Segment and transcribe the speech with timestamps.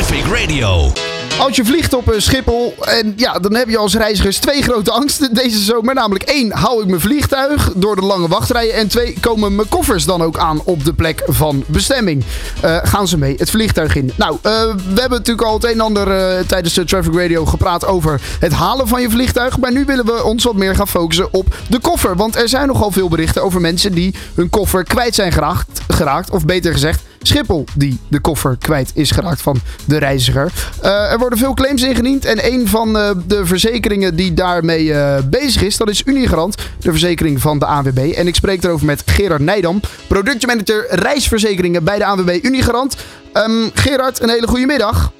[0.00, 0.92] Traffic Radio.
[1.38, 4.90] Als je vliegt op een Schiphol, en ja, dan heb je als reizigers twee grote
[4.90, 5.94] angsten deze zomer.
[5.94, 8.74] Namelijk één, hou ik mijn vliegtuig door de lange wachtrijen.
[8.74, 12.24] En twee, komen mijn koffers dan ook aan op de plek van bestemming.
[12.60, 14.12] Eh, gaan ze mee het vliegtuig in?
[14.16, 14.52] Nou, eh,
[14.94, 18.20] we hebben natuurlijk al het een en ander eh, tijdens de Traffic Radio gepraat over
[18.38, 19.58] het halen van je vliegtuig.
[19.58, 22.16] Maar nu willen we ons wat meer gaan focussen op de koffer.
[22.16, 25.80] Want er zijn nogal veel berichten over mensen die hun koffer kwijt zijn geraakt.
[25.88, 30.52] geraakt of beter gezegd, Schiphol die de koffer kwijt is geraakt van de reiziger.
[30.82, 35.22] Eh, er worden veel claims ingediend en een van eh, de verzekeringen die daarmee eh,
[35.24, 37.98] bezig is, dat is Unigarant, de verzekering van de ANWB.
[37.98, 42.96] En ik spreek erover met Gerard Nijdam, productmanager reisverzekeringen bij de ANWB Unigarant.
[43.32, 45.12] Ehm, Gerard, een hele goede middag.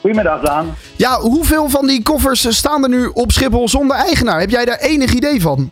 [0.00, 0.74] Goedemiddag, Daan.
[0.96, 4.40] Ja, hoeveel van die koffers staan er nu op Schiphol zonder eigenaar?
[4.40, 5.70] Heb jij daar enig idee van?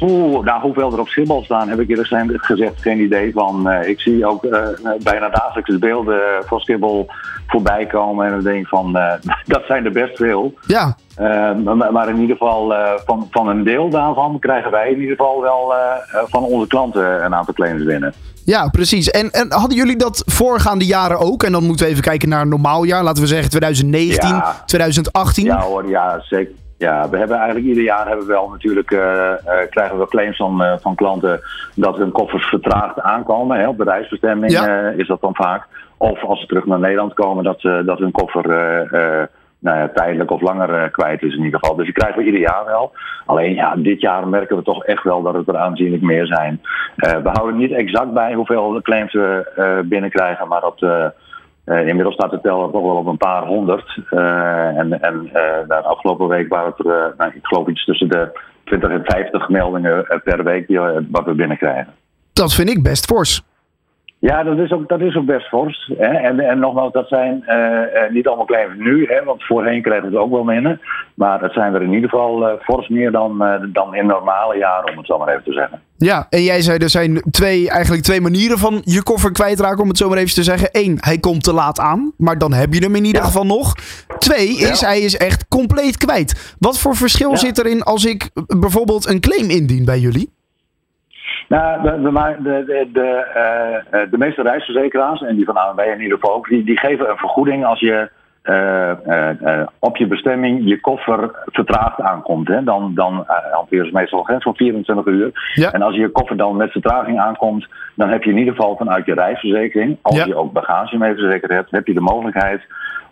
[0.00, 3.68] Oeh, nou, hoeveel er op Schiphol staan, heb ik eerlijk gezegd geen idee van.
[3.68, 4.58] Eh, ik zie ook uh,
[5.02, 7.06] bijna dagelijks beelden van Schiphol
[7.46, 8.26] voorbij komen.
[8.26, 9.12] En dan denk ik van, uh,
[9.54, 10.54] dat zijn er best veel.
[10.66, 10.96] Ja.
[11.64, 12.74] Maar, maar, in ieder geval,
[13.06, 15.72] van, van een deel daarvan krijgen wij in ieder geval wel
[16.26, 18.14] van onze klanten een aantal claims binnen.
[18.44, 19.10] Ja, precies.
[19.10, 21.42] En, en, hadden jullie dat voorgaande jaren ook?
[21.42, 23.02] En dan moeten we even kijken naar een normaal jaar.
[23.02, 24.62] Laten we zeggen 2019, ja.
[24.66, 25.44] 2018.
[25.44, 26.54] Ja hoor, ja, zeker.
[26.80, 30.36] Ja, we hebben eigenlijk ieder jaar hebben we wel natuurlijk, uh, uh, krijgen we claims
[30.36, 31.40] van, uh, van klanten
[31.74, 33.58] dat hun koffers vertraagd aankomen.
[33.58, 34.88] Hè, op de reisbestemming ja.
[34.88, 35.66] is dat dan vaak.
[35.96, 38.46] Of als ze terug naar Nederland komen, dat, dat hun koffer
[39.58, 41.76] nou ja, tijdelijk of langer kwijt is in ieder geval.
[41.76, 42.92] Dus die krijgen we ieder jaar wel.
[43.26, 46.60] Alleen ja, dit jaar merken we toch echt wel dat het er aanzienlijk meer zijn.
[46.96, 51.12] we houden niet exact bij hoeveel claims we binnenkrijgen, maar dat...
[51.70, 53.98] Uh, inmiddels staat de teller toch wel op een paar honderd.
[54.10, 55.32] Uh, en en uh,
[55.68, 59.48] de afgelopen week waren het er, nou, ik geloof iets tussen de 20 en 50
[59.48, 61.94] meldingen per week die, wat we binnenkrijgen.
[62.32, 63.42] Dat vind ik best fors.
[64.20, 65.92] Ja, dat is ook, dat is ook best fors.
[65.98, 66.12] Hè?
[66.12, 69.24] En, en nogmaals, dat zijn uh, niet allemaal claims nu, hè?
[69.24, 70.80] want voorheen kregen we het ook wel minder.
[71.14, 74.56] Maar het zijn er in ieder geval uh, fors meer dan, uh, dan in normale
[74.56, 75.80] jaren, om het zo maar even te zeggen.
[75.96, 79.88] Ja, en jij zei er zijn twee, eigenlijk twee manieren van je koffer kwijtraken, om
[79.88, 80.68] het zo maar even te zeggen.
[80.72, 83.26] Eén, hij komt te laat aan, maar dan heb je hem in ieder ja.
[83.26, 83.74] geval nog.
[84.18, 84.86] Twee, is ja.
[84.86, 86.56] hij is echt compleet kwijt.
[86.58, 87.36] Wat voor verschil ja.
[87.36, 90.38] zit erin als ik bijvoorbeeld een claim indien bij jullie?
[91.50, 93.26] Nou, de, de, de, de,
[93.94, 97.10] uh, de meeste reisverzekeraars, en die van ANW in ieder geval ook, die, die geven
[97.10, 98.10] een vergoeding als je
[98.44, 102.48] uh, uh, op je bestemming je koffer vertraagd aankomt.
[102.48, 102.64] Hè.
[102.64, 105.52] Dan, dan hanteren ze meestal een grens van 24 uur.
[105.54, 105.70] Ja.
[105.72, 109.06] En als je koffer dan met vertraging aankomt, dan heb je in ieder geval vanuit
[109.06, 110.24] je reisverzekering, als Ja.
[110.24, 112.62] je ook bagage mee verzekerd hebt, heb je de mogelijkheid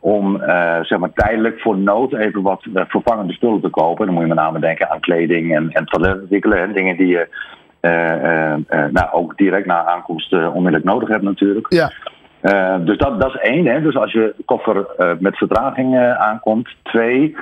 [0.00, 0.42] om
[0.82, 4.04] zeg maar tijdelijk voor nood even wat vervangende spullen te kopen.
[4.04, 7.28] Dan moet je met name denken aan kleding en, en toiletartikelen en dingen die je
[8.90, 11.66] nou, ook direct na aankomst onmiddellijk nodig hebt natuurlijk.
[11.68, 11.90] Ja.
[12.78, 13.66] dus dat, dat is één.
[13.66, 13.82] Hè?
[13.82, 14.86] Dus als je koffer
[15.18, 16.68] met vertraging aankomt.
[16.82, 17.36] Twee,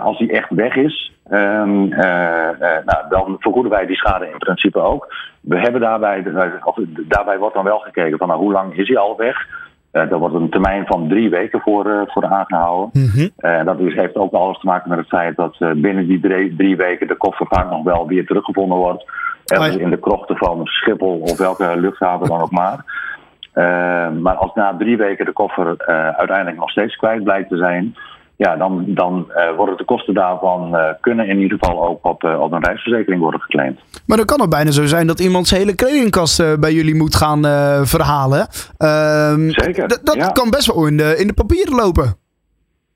[0.00, 1.88] als die echt weg is, um,
[2.84, 5.14] nou, dan vergoeden wij die schade in principe ook.
[5.40, 6.24] We hebben daarbij,
[6.64, 6.76] of,
[7.08, 9.46] daarbij wordt dan wel gekeken van nou, hoe lang is hij al weg.
[9.90, 12.90] Daar wordt een termijn van drie weken voor, voor aangehouden.
[12.92, 13.30] Mm -hmm.
[13.38, 16.56] uh, dat is, heeft ook alles te maken met het feit dat binnen die drie,
[16.56, 19.04] drie, weken de koffer vaak nog wel weer teruggevonden wordt.
[19.44, 22.84] Ergens in de krochten van Schiphol of welke luchthaven dan ook maar.
[24.20, 27.96] maar als na drie weken de koffer uiteindelijk nog steeds kwijt blijkt te zijn.
[28.36, 32.64] Ja, dan, dan worden de kosten daarvan kunnen in ieder geval ook op, op een
[32.64, 33.80] reisverzekering worden geclaimd.
[34.06, 37.14] Maar dan kan het bijna zo zijn dat iemand zijn hele kledingkast bij jullie moet
[37.14, 37.42] gaan
[37.86, 38.46] verhalen.
[38.78, 39.88] Uh, Zeker.
[39.88, 40.28] Dat ja.
[40.28, 42.23] kan best wel in de, in de papieren lopen.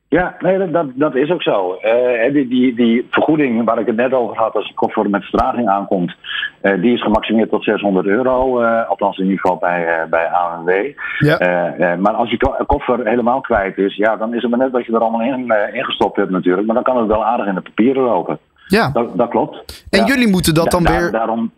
[0.09, 1.79] Ja, nee, dat, dat is ook zo.
[1.85, 5.25] Uh, die, die, die vergoeding waar ik het net over had, als je koffer met
[5.25, 6.15] vertraging aankomt,
[6.63, 8.63] uh, die is gemaximeerd tot 600 euro.
[8.63, 10.71] Uh, althans in ieder geval bij, bij ANW.
[11.19, 11.97] Ja.
[11.99, 14.93] maar als je koffer helemaal kwijt is, ja, dan is het maar net wat je
[14.93, 16.67] er allemaal in, ingestopt hebt natuurlijk.
[16.67, 18.39] Maar dan kan het wel aardig in de papieren lopen.
[18.67, 18.91] Ja.
[18.93, 19.85] Dat, dat klopt.
[19.91, 20.07] En ja.
[20.07, 21.11] jullie moeten dat dan da weer...
[21.11, 21.53] Daarom...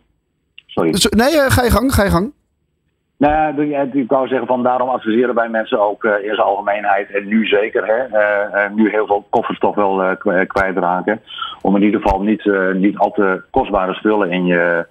[0.66, 0.90] Sorry.
[1.10, 2.32] Nee, ga je gang, ga je gang.
[3.20, 7.26] Nou, ik wou zeggen van daarom adviseren wij mensen ook uh, in zijn algemeenheid en
[7.26, 11.20] nu zeker, hè, uh, uh, nu heel veel koffers toch wel kwijtraken.
[11.62, 14.86] Om in ieder geval niet, niet al te kostbare spullen in je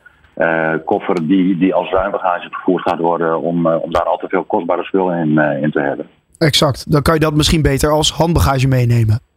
[0.86, 4.84] koffer die, die als ruimbagage vervoerd gaat worden, om, om daar al te veel kostbare
[4.84, 6.08] spullen in, in te hebben.
[6.38, 9.29] Exact, dan kan je dat misschien beter als handbagage meenemen.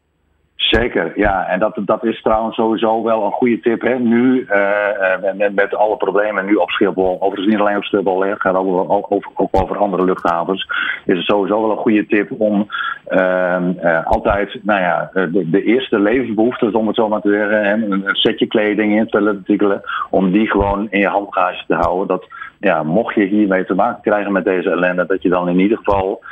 [0.72, 1.46] Zeker, ja.
[1.48, 3.80] En dat, dat is trouwens sowieso wel een goede tip.
[3.80, 3.98] Hè.
[3.98, 8.40] Nu, uh, met, met alle problemen nu op Schiphol, overigens niet alleen op Schiphol, het
[8.40, 10.66] gaat ook, ook, ook, over andere luchthavens,
[11.04, 12.66] is het sowieso wel een goede tip om
[13.08, 17.92] uh, uh, altijd, nou ja, de, de eerste levensbehoeften, om het zo maar te zeggen,
[17.92, 19.80] een, setje kleding, in toiletartikelen,
[20.10, 22.06] om die gewoon in je handbagage te houden.
[22.06, 22.26] Dat,
[22.60, 25.76] ja, mocht je hiermee te maken krijgen met deze ellende, dat je dan in ieder
[25.76, 26.22] geval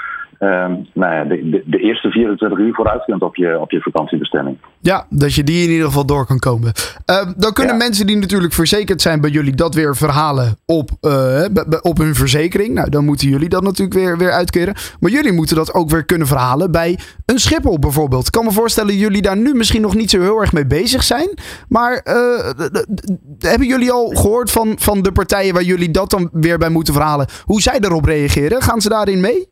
[0.40, 3.80] ehm, nou ja, de, de, de, eerste 24 uur vooruit kunt op je, op je
[3.80, 4.56] vakantiebestemming.
[4.80, 6.72] Ja, dat je die in ieder geval door kan komen.
[7.04, 11.44] Ehm, dan kunnen mensen die natuurlijk verzekerd zijn bij jullie dat weer verhalen op, uh,
[11.80, 12.74] op hun verzekering.
[12.74, 14.74] Nou, dan moeten jullie dat natuurlijk weer, weer uitkeren.
[15.00, 18.26] Maar jullie moeten dat ook weer kunnen verhalen bij een Schiphol bijvoorbeeld.
[18.26, 20.66] Ik kan me voorstellen dat jullie daar nu misschien nog niet zo heel erg mee
[20.66, 21.38] bezig zijn.
[21.68, 22.50] Maar uh,
[23.38, 26.94] hebben jullie al gehoord van, van de partijen waar jullie dat dan weer bij moeten
[26.94, 27.26] verhalen?
[27.44, 28.62] Hoe zij daarop reageren?
[28.62, 29.48] Gaan ze daarin mee?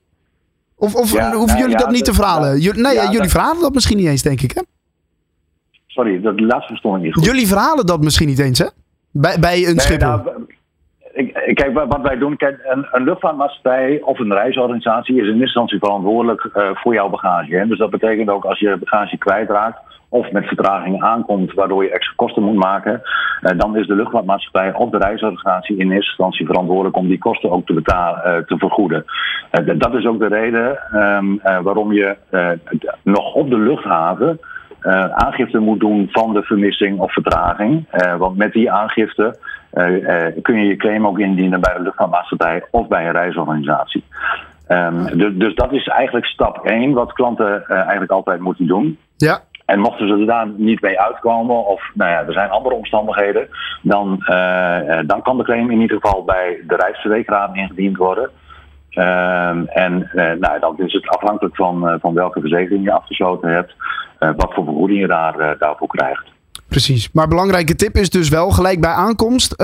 [0.79, 2.61] Of, of hoeven nou jullie dat niet te verhalen?
[2.61, 3.31] Jullie, nee, jullie dat...
[3.31, 4.63] verhalen dat misschien niet eens, denk ik, hè?
[5.87, 7.25] Sorry, dat laatste verstond ik niet goed.
[7.25, 8.67] Jullie verhalen dat misschien niet eens, hè?
[9.11, 10.47] Bij, bij een nee, Nou,
[11.13, 15.79] ik, kijk, wat wij doen, een, een, luchtvaartmaatschappij of een reisorganisatie is in eerste instantie
[15.79, 17.55] verantwoordelijk uh, voor jouw bagage.
[17.57, 17.67] Hè?
[17.67, 19.79] Dus dat betekent ook als je bagage kwijtraakt
[20.09, 23.03] of met vertraging aankomt, waardoor je extra kosten moet maken,
[23.43, 27.51] uh, dan is de luchtvaartmaatschappij of de reisorganisatie in eerste instantie verantwoordelijk om die kosten
[27.51, 29.05] ook te betalen, uh, te vergoeden.
[29.79, 32.17] dat is ook de reden um, waarom je
[33.03, 34.41] nog op de luchthaven
[35.15, 37.87] aangifte moet doen van de vermissing of vertraging.
[38.19, 39.39] Want met die aangifte
[40.43, 44.05] kun je je claim ook indienen bij de luchtvaartmaatschappij of bij een reisorganisatie.
[44.69, 48.99] Um, dus, dus, dat is eigenlijk stap 1 wat klanten eigenlijk altijd moeten doen.
[49.17, 49.41] Ja.
[49.69, 53.49] En mochten ze er daar niet mee uitkomen, of nou ja, er zijn andere omstandigheden,
[53.83, 54.25] dan,
[55.07, 58.31] dan kan de claim in ieder geval bij de Rijksverzekeraar ingediend worden.
[58.93, 63.75] Uh, en uh, nou, dan is het afhankelijk van, van welke verzekering je afgesloten hebt,
[64.19, 66.25] wat voor vergoeding je daar, daarvoor krijgt.
[66.69, 67.13] Precies.
[67.13, 69.59] Maar belangrijke tip is dus wel gelijk bij aankomst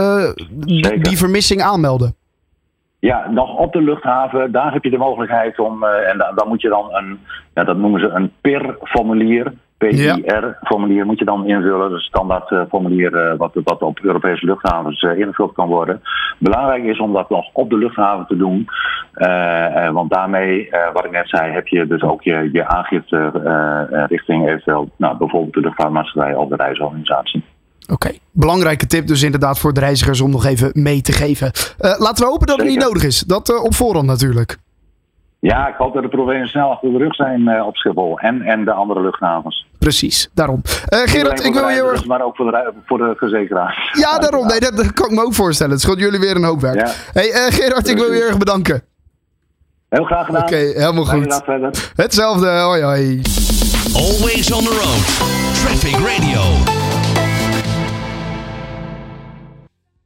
[1.00, 2.14] die vermissing aanmelden.
[2.98, 6.60] Ja, nog op de luchthaven, daar heb je de mogelijkheid om, en dan, dan moet
[6.60, 7.20] je dan een,
[7.54, 9.52] ja, dat noemen ze een PIR-formulier.
[9.88, 11.92] PIR-formulier moet je dan invullen.
[11.92, 16.00] een standaard uh, formulier uh, wat, wat op Europese luchthavens uh, ingevuld kan worden.
[16.38, 18.68] Belangrijk is om dat nog op de luchthaven te doen.
[19.92, 23.30] want daarmee, wat ik net zei, heb je dus ook je, je aangifte
[24.08, 27.44] richting eventueel nou, bijvoorbeeld de luchtvaartmaatschappij of de reisorganisatie.
[27.92, 31.50] Oké, belangrijke tip dus inderdaad voor de reizigers om nog even mee te geven.
[31.78, 33.20] laten we hopen dat het niet nodig is.
[33.20, 34.58] Dat op voorhand natuurlijk.
[35.50, 38.42] Ja, ik hoop dat de problemen snel achter de rug zijn uh, op Schiphol en,
[38.42, 39.66] en de andere luchthavens.
[39.78, 40.62] Precies, daarom.
[40.64, 42.06] Uh, Gerard, ik wil je heel erg...
[42.06, 43.90] Maar ook voor de, voor de verzekeraar.
[44.04, 44.46] Ja, daarom.
[44.46, 45.72] Nee, dat, kan ik me ook voorstellen.
[45.72, 46.86] Het scheelt jullie weer een hoop werk.
[46.86, 46.92] Ja.
[47.12, 48.82] Hey, uh, Gerard, ik wil je heel erg bedanken.
[49.88, 50.42] Heel graag gedaan.
[50.42, 51.42] Oké, okay, helemaal goed.
[51.94, 53.22] Hetzelfde, hoi hoi.
[53.94, 55.02] Always on the road.
[55.60, 56.82] Traffic Radio.